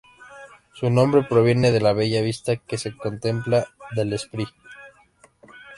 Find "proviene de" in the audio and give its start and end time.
1.21-1.79